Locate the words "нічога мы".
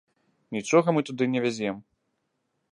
0.57-1.05